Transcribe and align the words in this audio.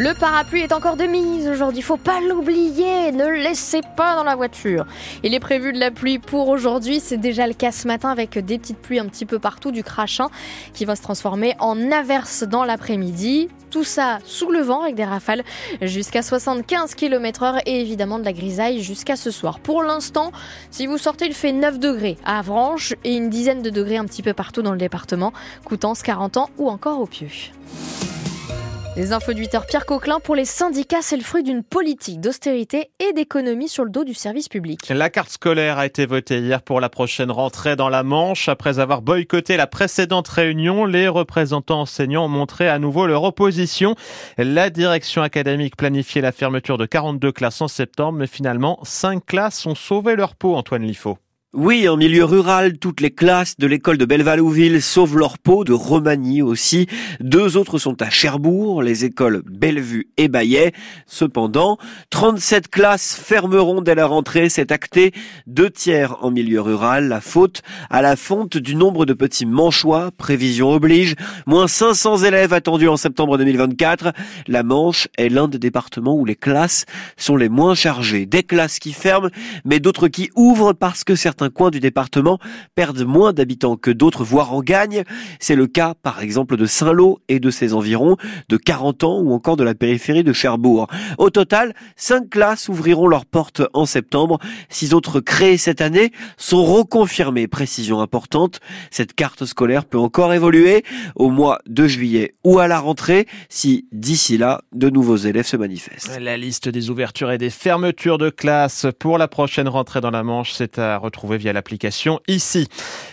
Le 0.00 0.14
parapluie 0.14 0.60
est 0.60 0.72
encore 0.72 0.96
de 0.96 1.06
mise 1.06 1.48
aujourd'hui, 1.48 1.82
faut 1.82 1.96
pas 1.96 2.20
l'oublier, 2.20 3.10
ne 3.10 3.26
le 3.26 3.34
laissez 3.34 3.80
pas 3.96 4.14
dans 4.14 4.22
la 4.22 4.36
voiture. 4.36 4.86
Il 5.24 5.34
est 5.34 5.40
prévu 5.40 5.72
de 5.72 5.80
la 5.80 5.90
pluie 5.90 6.20
pour 6.20 6.50
aujourd'hui, 6.50 7.00
c'est 7.00 7.16
déjà 7.16 7.48
le 7.48 7.52
cas 7.52 7.72
ce 7.72 7.88
matin 7.88 8.10
avec 8.10 8.38
des 8.38 8.60
petites 8.60 8.78
pluies 8.78 9.00
un 9.00 9.06
petit 9.06 9.26
peu 9.26 9.40
partout, 9.40 9.72
du 9.72 9.82
crachin 9.82 10.28
qui 10.72 10.84
va 10.84 10.94
se 10.94 11.02
transformer 11.02 11.56
en 11.58 11.90
averse 11.90 12.44
dans 12.44 12.62
l'après-midi. 12.62 13.48
Tout 13.70 13.82
ça 13.82 14.20
sous 14.24 14.52
le 14.52 14.60
vent 14.60 14.82
avec 14.82 14.94
des 14.94 15.04
rafales 15.04 15.42
jusqu'à 15.82 16.22
75 16.22 16.94
km 16.94 17.42
heure 17.42 17.58
et 17.66 17.80
évidemment 17.80 18.20
de 18.20 18.24
la 18.24 18.32
grisaille 18.32 18.84
jusqu'à 18.84 19.16
ce 19.16 19.32
soir. 19.32 19.58
Pour 19.58 19.82
l'instant, 19.82 20.30
si 20.70 20.86
vous 20.86 20.98
sortez, 20.98 21.26
il 21.26 21.34
fait 21.34 21.50
9 21.50 21.80
degrés 21.80 22.18
à 22.24 22.38
Avranches 22.38 22.94
et 23.02 23.16
une 23.16 23.30
dizaine 23.30 23.62
de 23.62 23.70
degrés 23.70 23.96
un 23.96 24.04
petit 24.04 24.22
peu 24.22 24.32
partout 24.32 24.62
dans 24.62 24.70
le 24.70 24.78
département, 24.78 25.32
Coutances, 25.64 26.02
40 26.02 26.36
ans 26.36 26.50
ou 26.56 26.70
encore 26.70 27.00
au 27.00 27.06
Pieux. 27.06 27.26
Les 28.98 29.12
infos 29.12 29.32
de 29.32 29.38
8 29.38 29.58
Pierre 29.68 29.86
Coquelin, 29.86 30.18
pour 30.18 30.34
les 30.34 30.44
syndicats, 30.44 31.02
c'est 31.02 31.16
le 31.16 31.22
fruit 31.22 31.44
d'une 31.44 31.62
politique 31.62 32.20
d'austérité 32.20 32.90
et 32.98 33.12
d'économie 33.12 33.68
sur 33.68 33.84
le 33.84 33.90
dos 33.90 34.02
du 34.02 34.12
service 34.12 34.48
public. 34.48 34.88
La 34.88 35.08
carte 35.08 35.30
scolaire 35.30 35.78
a 35.78 35.86
été 35.86 36.04
votée 36.04 36.40
hier 36.40 36.62
pour 36.62 36.80
la 36.80 36.88
prochaine 36.88 37.30
rentrée 37.30 37.76
dans 37.76 37.90
la 37.90 38.02
Manche. 38.02 38.48
Après 38.48 38.80
avoir 38.80 39.00
boycotté 39.00 39.56
la 39.56 39.68
précédente 39.68 40.26
réunion, 40.26 40.84
les 40.84 41.06
représentants 41.06 41.82
enseignants 41.82 42.24
ont 42.24 42.28
montré 42.28 42.68
à 42.68 42.80
nouveau 42.80 43.06
leur 43.06 43.22
opposition. 43.22 43.94
La 44.36 44.68
direction 44.68 45.22
académique 45.22 45.76
planifiait 45.76 46.20
la 46.20 46.32
fermeture 46.32 46.76
de 46.76 46.84
42 46.84 47.30
classes 47.30 47.60
en 47.60 47.68
septembre, 47.68 48.18
mais 48.18 48.26
finalement, 48.26 48.80
5 48.82 49.24
classes 49.24 49.64
ont 49.64 49.76
sauvé 49.76 50.16
leur 50.16 50.34
peau, 50.34 50.56
Antoine 50.56 50.82
Liffaut. 50.82 51.18
Oui, 51.54 51.88
en 51.88 51.96
milieu 51.96 52.26
rural, 52.26 52.76
toutes 52.76 53.00
les 53.00 53.10
classes 53.10 53.56
de 53.56 53.66
l'école 53.66 53.96
de 53.96 54.04
Belleval-Ouville 54.04 54.82
sauvent 54.82 55.16
leur 55.16 55.38
peau, 55.38 55.64
de 55.64 55.72
Romagny 55.72 56.42
aussi. 56.42 56.88
Deux 57.20 57.56
autres 57.56 57.78
sont 57.78 58.02
à 58.02 58.10
Cherbourg, 58.10 58.82
les 58.82 59.06
écoles 59.06 59.40
Bellevue 59.46 60.10
et 60.18 60.28
Bayet. 60.28 60.72
Cependant, 61.06 61.78
37 62.10 62.68
classes 62.68 63.18
fermeront 63.18 63.80
dès 63.80 63.94
la 63.94 64.04
rentrée, 64.04 64.50
c'est 64.50 64.72
acté. 64.72 65.14
Deux 65.46 65.70
tiers 65.70 66.22
en 66.22 66.30
milieu 66.30 66.60
rural, 66.60 67.08
la 67.08 67.22
faute 67.22 67.62
à 67.88 68.02
la 68.02 68.16
fonte 68.16 68.58
du 68.58 68.74
nombre 68.74 69.06
de 69.06 69.14
petits 69.14 69.46
manchois, 69.46 70.10
prévision 70.18 70.70
oblige. 70.70 71.14
Moins 71.46 71.66
500 71.66 72.24
élèves 72.24 72.52
attendus 72.52 72.88
en 72.88 72.98
septembre 72.98 73.38
2024. 73.38 74.12
La 74.48 74.62
Manche 74.62 75.08
est 75.16 75.30
l'un 75.30 75.48
des 75.48 75.58
départements 75.58 76.14
où 76.14 76.26
les 76.26 76.36
classes 76.36 76.84
sont 77.16 77.36
les 77.36 77.48
moins 77.48 77.74
chargées. 77.74 78.26
Des 78.26 78.42
classes 78.42 78.78
qui 78.78 78.92
ferment, 78.92 79.30
mais 79.64 79.80
d'autres 79.80 80.08
qui 80.08 80.28
ouvrent 80.36 80.74
parce 80.74 81.04
que 81.04 81.14
certains 81.14 81.37
certains 81.38 81.50
coins 81.50 81.70
du 81.70 81.78
département 81.78 82.40
perdent 82.74 83.04
moins 83.04 83.32
d'habitants 83.32 83.76
que 83.76 83.92
d'autres, 83.92 84.24
voire 84.24 84.52
en 84.54 84.60
gagnent. 84.60 85.04
C'est 85.38 85.54
le 85.54 85.68
cas, 85.68 85.94
par 85.94 86.20
exemple, 86.20 86.56
de 86.56 86.66
Saint-Lô 86.66 87.20
et 87.28 87.38
de 87.38 87.50
ses 87.50 87.74
environs, 87.74 88.16
de 88.48 88.56
40 88.56 89.04
ans 89.04 89.20
ou 89.20 89.32
encore 89.32 89.56
de 89.56 89.62
la 89.62 89.76
périphérie 89.76 90.24
de 90.24 90.32
Cherbourg. 90.32 90.88
Au 91.16 91.30
total, 91.30 91.74
cinq 91.94 92.30
classes 92.30 92.68
ouvriront 92.68 93.06
leurs 93.06 93.24
portes 93.24 93.62
en 93.72 93.86
septembre. 93.86 94.40
Six 94.68 94.94
autres 94.94 95.20
créées 95.20 95.58
cette 95.58 95.80
année 95.80 96.10
sont 96.36 96.64
reconfirmées. 96.64 97.46
Précision 97.46 98.00
importante, 98.00 98.58
cette 98.90 99.12
carte 99.12 99.44
scolaire 99.44 99.84
peut 99.84 99.98
encore 99.98 100.34
évoluer 100.34 100.84
au 101.14 101.30
mois 101.30 101.60
de 101.68 101.86
juillet 101.86 102.32
ou 102.42 102.58
à 102.58 102.66
la 102.66 102.80
rentrée 102.80 103.28
si 103.48 103.86
d'ici 103.92 104.38
là, 104.38 104.62
de 104.72 104.90
nouveaux 104.90 105.16
élèves 105.16 105.46
se 105.46 105.56
manifestent. 105.56 106.18
La 106.18 106.36
liste 106.36 106.68
des 106.68 106.90
ouvertures 106.90 107.30
et 107.30 107.38
des 107.38 107.50
fermetures 107.50 108.18
de 108.18 108.28
classes 108.28 108.86
pour 108.98 109.18
la 109.18 109.28
prochaine 109.28 109.68
rentrée 109.68 110.00
dans 110.00 110.10
la 110.10 110.24
Manche, 110.24 110.52
c'est 110.52 110.80
à 110.80 110.98
retrouver 110.98 111.27
via 111.36 111.52
l'application 111.52 112.20
ici. 112.28 112.68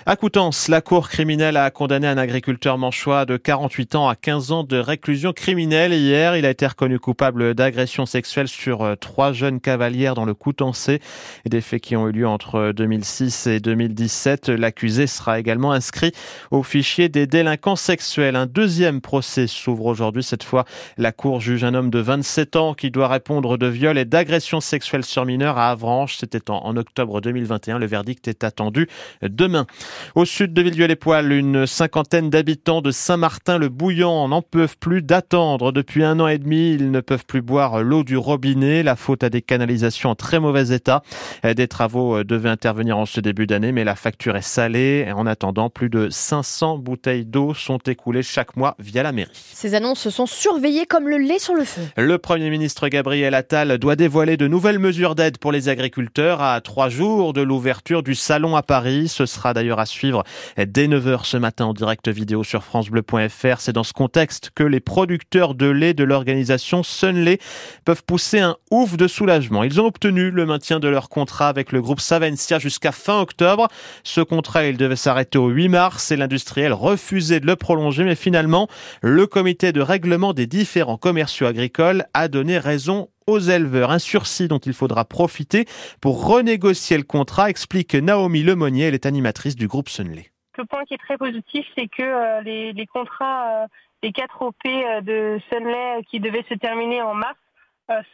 À 0.05 0.15
Coutances, 0.15 0.67
la 0.67 0.81
Cour 0.81 1.09
criminelle 1.09 1.57
a 1.57 1.71
condamné 1.71 2.07
un 2.07 2.17
agriculteur 2.17 2.77
manchois 2.77 3.25
de 3.25 3.37
48 3.37 3.95
ans 3.95 4.07
à 4.07 4.15
15 4.15 4.51
ans 4.51 4.63
de 4.63 4.77
réclusion 4.77 5.33
criminelle. 5.33 5.93
Hier, 5.93 6.37
il 6.37 6.45
a 6.45 6.49
été 6.51 6.67
reconnu 6.67 6.99
coupable 6.99 7.55
d'agression 7.55 8.05
sexuelle 8.05 8.47
sur 8.47 8.83
euh, 8.83 8.95
trois 8.95 9.33
jeunes 9.33 9.59
cavalières 9.59 10.13
dans 10.13 10.25
le 10.25 10.33
Coutancé. 10.33 11.01
Des 11.45 11.61
faits 11.61 11.81
qui 11.81 11.95
ont 11.95 12.07
eu 12.07 12.11
lieu 12.11 12.27
entre 12.27 12.71
2006 12.71 13.47
et 13.47 13.59
2017. 13.59 14.49
L'accusé 14.49 15.07
sera 15.07 15.39
également 15.39 15.71
inscrit 15.71 16.11
au 16.51 16.63
fichier 16.63 17.09
des 17.09 17.27
délinquants 17.27 17.75
sexuels. 17.75 18.35
Un 18.35 18.45
deuxième 18.45 19.01
procès 19.01 19.47
s'ouvre 19.47 19.85
aujourd'hui. 19.85 20.23
Cette 20.23 20.43
fois, 20.43 20.65
la 20.97 21.11
Cour 21.11 21.41
juge 21.41 21.63
un 21.63 21.73
homme 21.73 21.89
de 21.89 21.99
27 21.99 22.55
ans 22.55 22.73
qui 22.73 22.91
doit 22.91 23.07
répondre 23.07 23.57
de 23.57 23.67
viol 23.67 23.97
et 23.97 24.05
d'agression 24.05 24.61
sexuelle 24.61 25.03
sur 25.03 25.25
mineurs 25.25 25.57
à 25.57 25.71
Avranches. 25.71 26.17
C'était 26.17 26.51
en 26.51 26.77
octobre 26.77 27.21
2021. 27.21 27.79
Le 27.79 27.85
verdict 27.85 28.04
verdict 28.05 28.27
est 28.27 28.43
attendu 28.43 28.87
demain. 29.23 29.65
Au 30.13 30.25
sud 30.25 30.53
de 30.53 30.61
Villedieu-les-Poils, 30.61 31.31
une 31.31 31.65
cinquantaine 31.65 32.29
d'habitants 32.29 32.81
de 32.81 32.91
Saint-Martin-le-Bouillant 32.91 34.27
n'en 34.27 34.43
peuvent 34.43 34.77
plus 34.77 35.01
d'attendre. 35.01 35.71
Depuis 35.71 36.03
un 36.03 36.19
an 36.19 36.27
et 36.27 36.37
demi, 36.37 36.73
ils 36.73 36.91
ne 36.91 36.99
peuvent 36.99 37.25
plus 37.25 37.41
boire 37.41 37.81
l'eau 37.81 38.03
du 38.03 38.15
robinet. 38.15 38.83
La 38.83 38.95
faute 38.95 39.23
à 39.23 39.29
des 39.31 39.41
canalisations 39.41 40.11
en 40.11 40.15
très 40.15 40.39
mauvais 40.39 40.69
état. 40.69 41.01
Des 41.43 41.67
travaux 41.67 42.23
devaient 42.23 42.49
intervenir 42.49 42.97
en 42.97 43.07
ce 43.07 43.19
début 43.19 43.47
d'année, 43.47 43.71
mais 43.71 43.83
la 43.83 43.95
facture 43.95 44.35
est 44.35 44.43
salée. 44.43 45.11
En 45.15 45.25
attendant, 45.25 45.71
plus 45.71 45.89
de 45.89 46.09
500 46.11 46.77
bouteilles 46.77 47.25
d'eau 47.25 47.55
sont 47.55 47.79
écoulées 47.79 48.21
chaque 48.21 48.55
mois 48.55 48.75
via 48.77 49.01
la 49.01 49.11
mairie. 49.11 49.31
Ces 49.33 49.73
annonces 49.73 50.09
sont 50.09 50.27
surveillées 50.27 50.85
comme 50.85 51.09
le 51.09 51.17
lait 51.17 51.39
sur 51.39 51.55
le 51.55 51.63
feu. 51.63 51.81
Le 51.97 52.19
Premier 52.19 52.51
ministre 52.51 52.87
Gabriel 52.87 53.33
Attal 53.33 53.79
doit 53.79 53.95
dévoiler 53.95 54.37
de 54.37 54.47
nouvelles 54.47 54.79
mesures 54.79 55.15
d'aide 55.15 55.39
pour 55.39 55.51
les 55.51 55.69
agriculteurs 55.69 56.41
à 56.41 56.61
trois 56.61 56.89
jours 56.89 57.33
de 57.33 57.41
l'ouverture 57.41 57.94
du 58.03 58.15
salon 58.15 58.55
à 58.55 58.63
Paris. 58.63 59.07
Ce 59.07 59.25
sera 59.25 59.53
d'ailleurs 59.53 59.79
à 59.79 59.85
suivre 59.85 60.23
dès 60.57 60.87
9h 60.87 61.25
ce 61.25 61.37
matin 61.37 61.65
en 61.65 61.73
direct 61.73 62.07
vidéo 62.07 62.43
sur 62.43 62.63
francebleu.fr. 62.63 63.59
C'est 63.59 63.73
dans 63.73 63.83
ce 63.83 63.93
contexte 63.93 64.51
que 64.55 64.63
les 64.63 64.79
producteurs 64.79 65.55
de 65.55 65.67
lait 65.67 65.93
de 65.93 66.03
l'organisation 66.03 66.83
Sunlay 66.83 67.39
peuvent 67.85 68.03
pousser 68.03 68.39
un 68.39 68.55
ouf 68.71 68.97
de 68.97 69.07
soulagement. 69.07 69.63
Ils 69.63 69.79
ont 69.81 69.85
obtenu 69.85 70.31
le 70.31 70.45
maintien 70.45 70.79
de 70.79 70.87
leur 70.87 71.09
contrat 71.09 71.47
avec 71.47 71.71
le 71.71 71.81
groupe 71.81 71.99
Savencia 71.99 72.59
jusqu'à 72.59 72.91
fin 72.91 73.19
octobre. 73.19 73.67
Ce 74.03 74.21
contrat, 74.21 74.65
il 74.65 74.77
devait 74.77 74.95
s'arrêter 74.95 75.37
au 75.37 75.49
8 75.49 75.69
mars 75.69 76.11
et 76.11 76.15
l'industriel 76.15 76.73
refusait 76.73 77.39
de 77.39 77.47
le 77.47 77.55
prolonger, 77.55 78.03
mais 78.03 78.15
finalement, 78.15 78.67
le 79.01 79.27
comité 79.27 79.71
de 79.71 79.81
règlement 79.81 80.33
des 80.33 80.47
différents 80.47 80.97
commerciaux 80.97 81.47
agricoles 81.47 82.05
a 82.13 82.27
donné 82.27 82.57
raison 82.57 83.09
aux 83.27 83.39
éleveurs. 83.39 83.91
Un 83.91 83.99
sursis 83.99 84.47
dont 84.47 84.59
il 84.59 84.73
faudra 84.73 85.05
profiter 85.05 85.65
pour 86.01 86.27
renégocier 86.27 86.97
le 86.97 87.03
contrat, 87.03 87.49
explique 87.49 87.95
Naomi 87.95 88.43
Lemonnier, 88.43 88.85
elle 88.85 88.93
est 88.93 89.05
animatrice 89.05 89.55
du 89.55 89.67
groupe 89.67 89.89
Sunley. 89.89 90.31
Le 90.57 90.65
point 90.65 90.85
qui 90.85 90.93
est 90.93 90.97
très 90.97 91.17
positif, 91.17 91.65
c'est 91.77 91.87
que 91.87 92.01
euh, 92.01 92.41
les, 92.41 92.85
contrats, 92.87 93.63
euh, 93.63 93.67
les 94.03 94.11
4 94.11 94.41
OP 94.41 94.55
euh, 94.65 95.01
de 95.01 95.39
Sunley 95.49 96.03
qui 96.09 96.19
devaient 96.19 96.45
se 96.47 96.53
terminer 96.55 97.01
en 97.01 97.13
mars, 97.13 97.35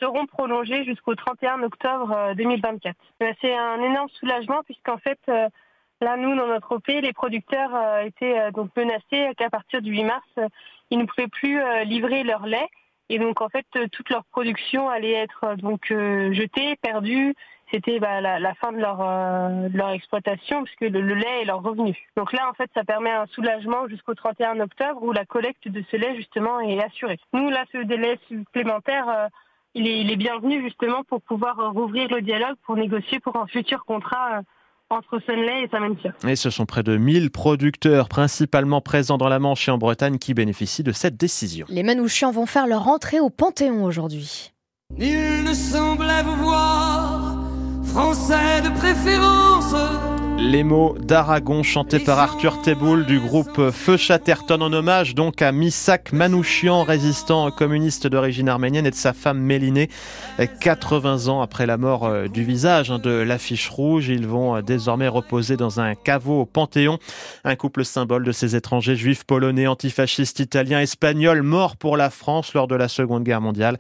seront 0.02 0.26
prolongés 0.26 0.84
jusqu'au 0.84 1.16
31 1.16 1.64
octobre 1.64 2.34
2024. 2.36 2.94
C'est 3.40 3.56
un 3.56 3.82
énorme 3.82 4.10
soulagement 4.20 4.64
puisqu'en 4.66 4.98
fait, 4.98 5.18
là, 5.28 6.18
nous, 6.18 6.36
dans 6.36 6.48
notre 6.48 6.76
OP, 6.76 6.88
les 6.88 7.14
producteurs 7.14 7.72
étaient 8.04 8.52
donc 8.52 8.76
menacés 8.76 9.34
qu'à 9.38 9.50
partir 9.50 9.82
du 9.82 9.92
8 9.92 10.04
mars, 10.04 10.28
ils 10.90 11.00
ne 11.00 11.06
pouvaient 11.06 11.30
plus 11.30 11.58
livrer 11.86 12.24
leur 12.24 12.46
lait 12.48 12.68
et 13.12 13.20
donc 13.20 13.42
en 13.42 13.50
fait, 13.50 13.66
euh, 13.76 13.88
toute 13.92 14.10
leur 14.10 14.24
production 14.24 14.90
allait 14.90 15.12
être 15.12 15.44
euh, 15.44 15.56
donc 15.58 15.92
euh, 15.92 16.32
jetée, 16.32 16.78
perdue. 16.78 17.36
C'était 17.70 18.00
bah, 18.00 18.22
la, 18.22 18.54
fin 18.56 18.72
de 18.72 18.80
leur, 18.80 19.90
exploitation 19.92 20.64
puisque 20.64 20.82
le, 20.82 21.14
lait 21.14 21.42
est 21.42 21.46
leur 21.46 21.62
revenu. 21.62 21.96
Donc 22.18 22.34
là, 22.34 22.50
en 22.50 22.54
fait, 22.54 22.70
ça 22.74 22.84
permet 22.84 23.12
un 23.12 23.28
soulagement 23.28 23.88
jusqu'au 23.88 24.14
31 24.14 24.60
octobre 24.60 25.02
où 25.04 25.14
la 25.14 25.24
collecte 25.26 25.70
de 25.70 25.82
ce 25.90 25.96
lait 25.96 26.16
justement 26.18 26.60
est 26.60 26.84
assurée. 26.84 27.18
Nous, 27.32 27.50
là, 27.50 27.64
ce 27.72 27.78
délai 27.78 28.20
supplémentaire, 28.28 29.30
il 29.74 29.88
est 29.88 30.16
bienvenu 30.18 30.62
justement 30.62 31.06
pour 31.06 31.22
pouvoir 31.22 31.72
rouvrir 31.72 32.10
le 32.10 32.22
dialogue, 32.22 32.58
pour 32.66 32.76
négocier 32.76 33.22
pour 33.22 33.38
un 33.38 33.48
futur 33.48 33.86
contrat 33.86 34.42
entre 34.92 35.20
Sunley 35.26 35.64
et 35.64 35.70
Samentia. 35.70 36.14
Et 36.28 36.36
ce 36.36 36.50
sont 36.50 36.66
près 36.66 36.84
de 36.84 36.98
1000 36.98 37.32
producteurs, 37.32 38.10
principalement 38.10 38.82
présents 38.82 39.18
dans 39.18 39.30
la 39.30 39.40
Manche 39.40 39.68
et 39.68 39.72
en 39.72 39.78
Bretagne, 39.78 40.18
qui 40.18 40.34
bénéficient 40.34 40.84
de 40.84 40.92
cette 40.92 41.18
décision. 41.18 41.66
Les 41.70 41.84
Manouchians 41.84 42.32
vont 42.32 42.46
faire 42.46 42.68
leur 42.68 42.88
entrée 42.88 43.20
au 43.20 43.30
Panthéon 43.30 43.84
aujourd'hui. 43.84 44.52
Il 44.98 45.44
ne 45.44 45.54
semblait 45.54 46.24
vous 46.24 46.31
les 50.52 50.64
mots 50.66 50.98
d'Aragon 51.00 51.64
chantés 51.64 52.00
par 52.00 52.20
Arthur 52.20 52.62
Teboul 52.62 53.06
du 53.06 53.22
groupe 53.22 53.72
Feu 53.72 53.96
Chatterton 53.96 54.62
en 54.62 54.74
hommage 54.74 55.16
donc 55.16 55.42
à 55.42 55.54
Misak 55.54 56.12
Manouchian, 56.12 56.84
résistant 56.84 57.50
communiste 57.52 58.06
d'origine 58.08 58.50
arménienne 58.50 58.86
et 58.86 58.92
de 58.92 58.96
sa 58.96 59.14
femme 59.14 59.40
Mélinée. 59.40 59.88
80 60.60 61.30
ans 61.30 61.42
après 61.42 61.66
la 61.66 61.78
mort 61.78 62.06
euh, 62.06 62.28
du 62.28 62.44
visage 62.44 62.92
hein, 62.92 63.00
de 63.00 63.12
l'affiche 63.12 63.70
rouge, 63.70 64.10
ils 64.10 64.28
vont 64.28 64.58
euh, 64.58 64.62
désormais 64.62 65.08
reposer 65.08 65.56
dans 65.56 65.80
un 65.80 65.96
caveau 65.96 66.42
au 66.42 66.46
Panthéon, 66.46 67.00
un 67.46 67.56
couple 67.56 67.86
symbole 67.86 68.26
de 68.26 68.34
ces 68.34 68.58
étrangers 68.58 68.98
juifs 68.98 69.24
polonais, 69.24 69.68
antifascistes 69.68 70.42
italiens, 70.42 70.82
espagnols, 70.82 71.44
morts 71.44 71.78
pour 71.78 71.96
la 71.96 72.10
France 72.10 72.54
lors 72.54 72.68
de 72.68 72.76
la 72.76 72.90
Seconde 72.90 73.24
Guerre 73.24 73.42
mondiale. 73.42 73.78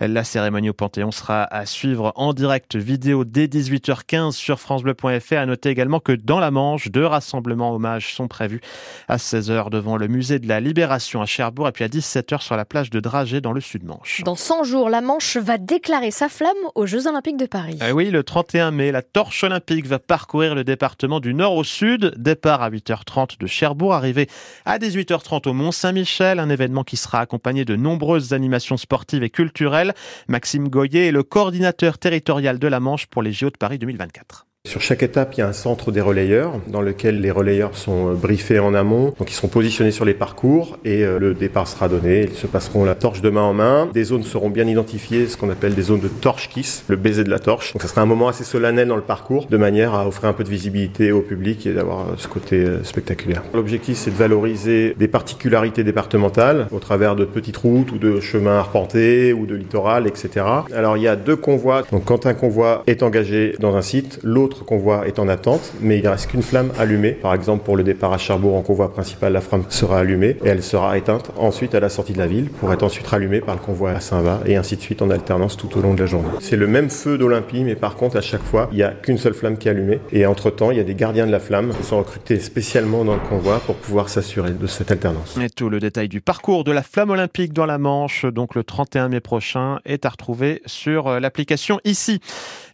La 0.00 0.24
cérémonie 0.24 0.70
au 0.70 0.74
Panthéon 0.74 1.10
sera 1.10 1.44
à 1.44 1.66
suivre 1.66 2.14
en 2.16 2.32
direct 2.32 2.76
vidéo 2.76 3.26
dès 3.26 3.46
18h15 3.46 4.32
sur 4.32 4.58
francebleu.fr. 4.58 5.34
À 5.34 5.44
noter 5.44 5.68
également 5.68 6.00
que 6.00 6.13
dans 6.16 6.40
la 6.40 6.50
Manche, 6.50 6.88
deux 6.88 7.06
rassemblements 7.06 7.74
hommages 7.74 8.14
sont 8.14 8.28
prévus 8.28 8.60
à 9.08 9.16
16h 9.16 9.70
devant 9.70 9.96
le 9.96 10.08
musée 10.08 10.38
de 10.38 10.48
la 10.48 10.60
Libération 10.60 11.22
à 11.22 11.26
Cherbourg 11.26 11.68
et 11.68 11.72
puis 11.72 11.84
à 11.84 11.88
17h 11.88 12.40
sur 12.40 12.56
la 12.56 12.64
plage 12.64 12.90
de 12.90 13.00
Dragé 13.00 13.40
dans 13.40 13.52
le 13.52 13.60
sud-Manche. 13.60 14.22
Dans 14.24 14.36
100 14.36 14.64
jours, 14.64 14.90
la 14.90 15.00
Manche 15.00 15.36
va 15.36 15.58
déclarer 15.58 16.10
sa 16.10 16.28
flamme 16.28 16.52
aux 16.74 16.86
Jeux 16.86 17.06
Olympiques 17.06 17.36
de 17.36 17.46
Paris. 17.46 17.78
Eh 17.86 17.92
oui, 17.92 18.10
le 18.10 18.22
31 18.22 18.70
mai, 18.70 18.92
la 18.92 19.02
torche 19.02 19.44
olympique 19.44 19.86
va 19.86 19.98
parcourir 19.98 20.54
le 20.54 20.64
département 20.64 21.20
du 21.20 21.34
nord 21.34 21.54
au 21.56 21.64
sud. 21.64 22.14
Départ 22.16 22.62
à 22.62 22.70
8h30 22.70 23.38
de 23.38 23.46
Cherbourg, 23.46 23.94
arrivé 23.94 24.28
à 24.64 24.78
18h30 24.78 25.48
au 25.48 25.52
Mont-Saint-Michel, 25.52 26.38
un 26.38 26.48
événement 26.48 26.84
qui 26.84 26.96
sera 26.96 27.20
accompagné 27.20 27.64
de 27.64 27.76
nombreuses 27.76 28.32
animations 28.32 28.76
sportives 28.76 29.22
et 29.22 29.30
culturelles. 29.30 29.94
Maxime 30.28 30.68
Goyer 30.68 31.08
est 31.08 31.12
le 31.12 31.22
coordinateur 31.22 31.98
territorial 31.98 32.58
de 32.58 32.68
la 32.68 32.80
Manche 32.80 33.06
pour 33.06 33.22
les 33.22 33.32
JO 33.32 33.50
de 33.50 33.56
Paris 33.56 33.78
2024. 33.78 34.46
Sur 34.74 34.80
chaque 34.80 35.02
étape, 35.04 35.34
il 35.34 35.38
y 35.38 35.42
a 35.42 35.46
un 35.46 35.52
centre 35.52 35.92
des 35.92 36.00
relayeurs 36.00 36.58
dans 36.66 36.80
lequel 36.80 37.20
les 37.20 37.30
relayeurs 37.30 37.76
sont 37.76 38.08
euh, 38.08 38.14
briefés 38.14 38.58
en 38.58 38.74
amont. 38.74 39.14
Donc 39.18 39.30
ils 39.30 39.34
seront 39.34 39.46
positionnés 39.46 39.92
sur 39.92 40.06
les 40.06 40.14
parcours 40.14 40.78
et 40.86 41.04
euh, 41.04 41.18
le 41.18 41.34
départ 41.34 41.68
sera 41.68 41.86
donné. 41.88 42.22
Ils 42.22 42.34
se 42.34 42.46
passeront 42.46 42.84
la 42.84 42.94
torche 42.94 43.20
de 43.20 43.28
main 43.28 43.42
en 43.42 43.52
main. 43.52 43.88
Des 43.92 44.04
zones 44.04 44.24
seront 44.24 44.48
bien 44.48 44.66
identifiées, 44.66 45.28
ce 45.28 45.36
qu'on 45.36 45.50
appelle 45.50 45.74
des 45.74 45.82
zones 45.82 46.00
de 46.00 46.08
torche 46.08 46.48
kiss, 46.48 46.82
le 46.88 46.96
baiser 46.96 47.24
de 47.24 47.30
la 47.30 47.38
torche. 47.38 47.74
Donc 47.74 47.82
ça 47.82 47.88
sera 47.88 48.00
un 48.00 48.06
moment 48.06 48.26
assez 48.26 48.42
solennel 48.42 48.88
dans 48.88 48.96
le 48.96 49.02
parcours 49.02 49.46
de 49.46 49.56
manière 49.58 49.94
à 49.94 50.08
offrir 50.08 50.30
un 50.30 50.32
peu 50.32 50.44
de 50.44 50.48
visibilité 50.48 51.12
au 51.12 51.20
public 51.20 51.66
et 51.66 51.72
d'avoir 51.74 52.00
euh, 52.00 52.14
ce 52.16 52.26
côté 52.26 52.66
spectaculaire. 52.84 53.42
L'objectif 53.52 53.98
c'est 53.98 54.10
de 54.10 54.16
valoriser 54.16 54.96
des 54.98 55.08
particularités 55.08 55.84
départementales 55.84 56.68
au 56.72 56.78
travers 56.78 57.16
de 57.16 57.26
petites 57.26 57.58
routes 57.58 57.92
ou 57.92 57.98
de 57.98 58.18
chemins 58.18 58.58
arpentés 58.58 59.34
ou 59.34 59.44
de 59.44 59.54
littoral, 59.54 60.06
etc. 60.06 60.46
Alors 60.74 60.96
il 60.96 61.02
y 61.02 61.08
a 61.08 61.16
deux 61.16 61.36
convois. 61.36 61.82
Donc 61.92 62.06
quand 62.06 62.24
un 62.24 62.34
convoi 62.34 62.82
est 62.86 63.02
engagé 63.02 63.54
dans 63.60 63.76
un 63.76 63.82
site, 63.82 64.18
l'autre 64.22 64.53
convoi 64.62 65.08
est 65.08 65.18
en 65.18 65.28
attente, 65.28 65.72
mais 65.80 65.98
il 65.98 66.04
ne 66.04 66.08
reste 66.08 66.30
qu'une 66.30 66.42
flamme 66.42 66.70
allumée. 66.78 67.12
Par 67.12 67.34
exemple, 67.34 67.64
pour 67.64 67.76
le 67.76 67.82
départ 67.82 68.12
à 68.12 68.18
Cherbourg 68.18 68.54
en 68.54 68.62
convoi 68.62 68.92
principal, 68.92 69.32
la 69.32 69.40
flamme 69.40 69.64
sera 69.68 69.98
allumée 69.98 70.36
et 70.44 70.48
elle 70.48 70.62
sera 70.62 70.96
éteinte 70.96 71.32
ensuite 71.36 71.74
à 71.74 71.80
la 71.80 71.88
sortie 71.88 72.12
de 72.12 72.18
la 72.18 72.26
ville 72.26 72.50
pour 72.50 72.72
être 72.72 72.82
ensuite 72.82 73.06
rallumée 73.06 73.40
par 73.40 73.54
le 73.54 73.60
convoi 73.60 73.90
à 73.90 74.00
Saint-Va 74.00 74.40
et 74.46 74.56
ainsi 74.56 74.76
de 74.76 74.80
suite 74.80 75.02
en 75.02 75.10
alternance 75.10 75.56
tout 75.56 75.76
au 75.76 75.80
long 75.80 75.94
de 75.94 76.00
la 76.00 76.06
journée. 76.06 76.28
C'est 76.40 76.56
le 76.56 76.66
même 76.66 76.90
feu 76.90 77.18
d'Olympie, 77.18 77.64
mais 77.64 77.74
par 77.74 77.96
contre, 77.96 78.16
à 78.16 78.20
chaque 78.20 78.42
fois, 78.42 78.68
il 78.70 78.76
n'y 78.76 78.82
a 78.82 78.90
qu'une 78.90 79.18
seule 79.18 79.34
flamme 79.34 79.58
qui 79.58 79.68
est 79.68 79.72
allumée. 79.72 80.00
Et 80.12 80.26
entre-temps, 80.26 80.70
il 80.70 80.76
y 80.76 80.80
a 80.80 80.84
des 80.84 80.94
gardiens 80.94 81.26
de 81.26 81.32
la 81.32 81.40
flamme 81.40 81.72
qui 81.76 81.82
sont 81.82 81.98
recrutés 81.98 82.38
spécialement 82.38 83.04
dans 83.04 83.14
le 83.14 83.20
convoi 83.20 83.60
pour 83.66 83.76
pouvoir 83.76 84.08
s'assurer 84.08 84.50
de 84.50 84.66
cette 84.66 84.90
alternance. 84.90 85.38
Et 85.40 85.50
tout 85.50 85.68
le 85.68 85.80
détail 85.80 86.08
du 86.08 86.20
parcours 86.20 86.64
de 86.64 86.72
la 86.72 86.82
flamme 86.82 87.10
olympique 87.10 87.52
dans 87.52 87.66
la 87.66 87.78
Manche, 87.78 88.24
donc 88.26 88.54
le 88.54 88.64
31 88.64 89.08
mai 89.08 89.20
prochain, 89.20 89.78
est 89.84 90.04
à 90.04 90.08
retrouver 90.08 90.62
sur 90.66 91.08
euh, 91.08 91.20
l'application 91.20 91.80
ici. 91.84 92.20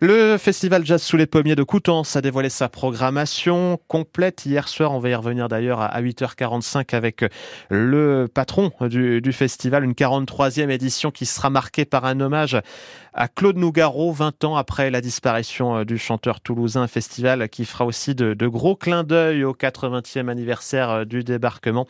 Le 0.00 0.36
festival 0.38 0.84
Jazz 0.84 1.02
sous 1.02 1.16
les 1.16 1.26
pommiers 1.26 1.56
de 1.56 1.62
Coutances 1.70 2.16
a 2.16 2.20
dévoilé 2.20 2.48
sa 2.48 2.68
programmation 2.68 3.78
complète 3.86 4.44
hier 4.44 4.66
soir. 4.66 4.90
On 4.90 4.98
va 4.98 5.10
y 5.10 5.14
revenir 5.14 5.46
d'ailleurs 5.46 5.80
à 5.80 6.02
8h45 6.02 6.96
avec 6.96 7.24
le 7.68 8.26
patron 8.26 8.72
du, 8.80 9.32
festival, 9.32 9.84
une 9.84 9.92
43e 9.92 10.68
édition 10.68 11.12
qui 11.12 11.26
sera 11.26 11.48
marquée 11.48 11.84
par 11.84 12.06
un 12.06 12.18
hommage 12.18 12.60
à 13.14 13.28
Claude 13.28 13.56
Nougaro, 13.56 14.12
20 14.12 14.44
ans 14.44 14.56
après 14.56 14.90
la 14.90 15.00
disparition 15.00 15.78
euh, 15.78 15.84
du 15.84 15.98
chanteur 15.98 16.40
toulousain. 16.40 16.86
festival 16.86 17.48
qui 17.48 17.64
fera 17.64 17.84
aussi 17.84 18.14
de, 18.14 18.46
gros 18.46 18.76
clins 18.76 19.02
d'œil 19.02 19.44
au 19.44 19.52
80e 19.52 20.28
anniversaire 20.28 20.90
euh, 20.90 21.04
du 21.04 21.24
débarquement. 21.24 21.86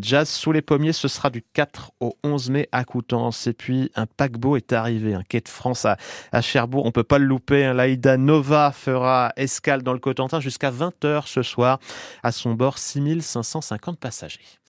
Jazz 0.00 0.28
sous 0.28 0.52
les 0.52 0.62
pommiers, 0.62 0.92
ce 0.92 1.08
sera 1.08 1.30
du 1.30 1.42
4 1.42 1.92
au 2.00 2.16
11 2.24 2.50
mai 2.50 2.68
à 2.72 2.84
Coutances. 2.84 3.46
Et 3.46 3.52
puis 3.52 3.90
un 3.94 4.06
paquebot 4.06 4.56
est 4.56 4.72
arrivé, 4.72 5.14
un 5.14 5.22
quai 5.22 5.40
de 5.40 5.48
France 5.48 5.86
à, 5.86 6.40
Cherbourg. 6.40 6.86
On 6.86 6.90
peut 6.90 7.04
pas 7.04 7.18
le 7.18 7.26
louper. 7.26 7.64
Hein. 7.64 7.74
L'Aïda 7.74 8.16
Nova 8.16 8.72
fera 8.72 9.21
escale 9.36 9.82
dans 9.82 9.92
le 9.92 9.98
Cotentin 9.98 10.40
jusqu'à 10.40 10.70
20h 10.70 11.26
ce 11.26 11.42
soir. 11.42 11.78
À 12.22 12.32
son 12.32 12.54
bord, 12.54 12.78
6550 12.78 13.98
passagers. 13.98 14.58